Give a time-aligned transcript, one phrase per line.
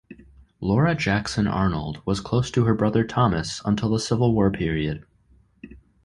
[0.59, 5.05] Laura Jackson Arnold was close to her brother Thomas until the Civil War period.